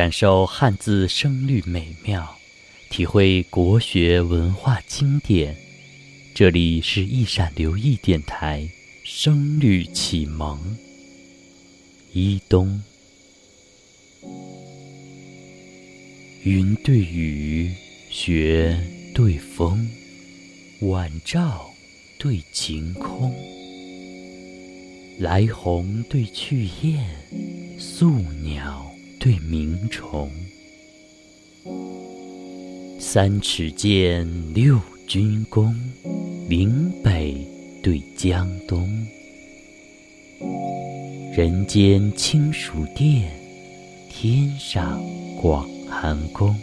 [0.00, 2.38] 感受汉字声律美妙，
[2.88, 5.54] 体会国学文化经典。
[6.32, 8.66] 这里是一闪留意电台，
[9.04, 10.58] 声律启蒙。
[12.14, 12.82] 一冬，
[16.44, 17.70] 云对雨，
[18.08, 18.74] 雪
[19.14, 19.86] 对风，
[20.80, 21.70] 晚照
[22.18, 23.34] 对晴空，
[25.18, 27.04] 来鸿对去雁，
[27.78, 28.08] 宿
[28.42, 28.89] 鸟
[29.20, 30.30] 对鸣虫。
[32.98, 35.78] 三尺剑，六钧弓，
[36.48, 37.46] 岭北
[37.82, 38.88] 对江东。
[41.36, 43.30] 人间清暑殿，
[44.08, 44.98] 天上
[45.38, 46.56] 广寒宫。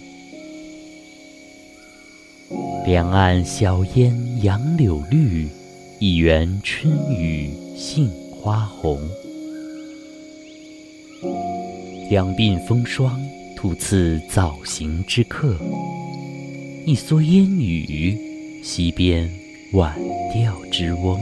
[2.88, 5.48] 两岸晓烟杨柳绿，
[6.00, 9.00] 一园春雨杏花红。
[12.10, 13.20] 两鬓风霜，
[13.54, 15.58] 突刺早行之客；
[16.86, 18.18] 一蓑烟雨，
[18.64, 19.30] 溪边
[19.74, 19.94] 晚
[20.32, 21.20] 钓之翁。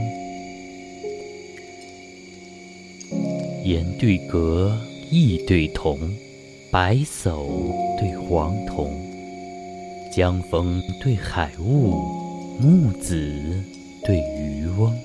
[3.64, 4.78] 言对格，
[5.10, 5.98] 意对同，
[6.70, 7.48] 白叟
[7.98, 8.96] 对黄童，
[10.14, 11.96] 江风对海雾，
[12.60, 13.60] 木子
[14.04, 14.96] 对渔翁。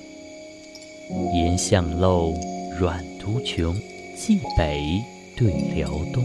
[1.34, 2.32] 岩巷陋，
[2.78, 3.74] 阮途穷，
[4.16, 5.02] 冀北
[5.42, 6.24] 对辽东。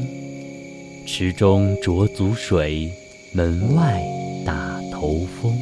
[1.08, 2.92] 池中濯足水，
[3.32, 4.04] 门外
[4.46, 5.58] 打头风。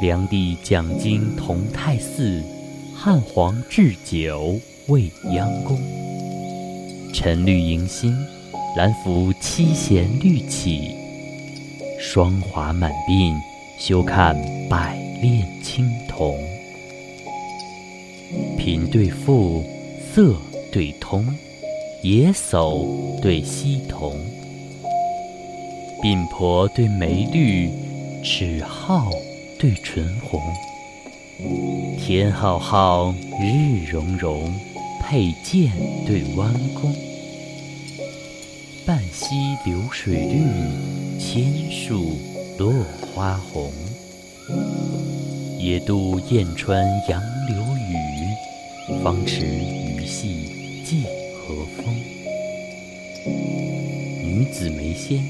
[0.00, 2.44] 梁帝讲经同泰寺，
[2.94, 4.60] 汉皇置酒。
[4.88, 5.76] 未央宫，
[7.12, 8.16] 晨绿迎新，
[8.76, 10.94] 兰服七弦绿起，
[11.98, 13.34] 霜华满鬓，
[13.80, 14.36] 休看
[14.68, 16.38] 百炼青铜。
[18.56, 19.64] 贫对富，
[20.14, 20.36] 色
[20.70, 21.26] 对通，
[22.06, 24.16] 野叟对溪童，
[26.00, 27.68] 鬓婆对眉绿，
[28.22, 29.10] 齿皓
[29.58, 30.40] 对唇红。
[31.98, 34.54] 天浩浩，日融融。
[35.02, 35.72] 佩剑
[36.06, 36.94] 对弯弓，
[38.86, 42.16] 半溪流水绿，千树
[42.56, 42.72] 落
[43.12, 43.72] 花红。
[45.58, 49.44] 野渡燕穿杨柳雨，芳池
[53.26, 55.20] 女子眉仙，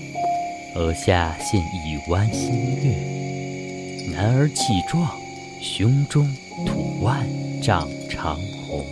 [0.75, 5.11] 额下现一弯新月；男儿气壮，
[5.63, 6.29] 胸中
[6.67, 7.27] 吐万
[7.63, 8.37] 丈长
[8.69, 8.87] 虹。